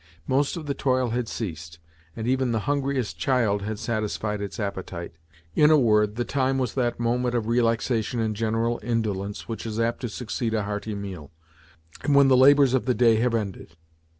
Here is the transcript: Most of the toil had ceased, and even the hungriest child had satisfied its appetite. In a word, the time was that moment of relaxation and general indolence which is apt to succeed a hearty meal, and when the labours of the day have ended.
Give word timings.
Most 0.25 0.57
of 0.57 0.65
the 0.65 0.73
toil 0.73 1.09
had 1.11 1.27
ceased, 1.29 1.77
and 2.15 2.27
even 2.27 2.51
the 2.53 2.61
hungriest 2.61 3.19
child 3.19 3.61
had 3.61 3.77
satisfied 3.77 4.41
its 4.41 4.59
appetite. 4.59 5.11
In 5.55 5.69
a 5.69 5.77
word, 5.77 6.15
the 6.15 6.25
time 6.25 6.57
was 6.57 6.73
that 6.73 6.99
moment 6.99 7.35
of 7.35 7.45
relaxation 7.47 8.19
and 8.19 8.35
general 8.35 8.79
indolence 8.81 9.47
which 9.47 9.63
is 9.63 9.79
apt 9.79 9.99
to 10.01 10.09
succeed 10.09 10.55
a 10.55 10.63
hearty 10.63 10.95
meal, 10.95 11.29
and 12.01 12.15
when 12.15 12.29
the 12.29 12.35
labours 12.35 12.73
of 12.73 12.85
the 12.85 12.95
day 12.95 13.17
have 13.17 13.35
ended. 13.35 13.77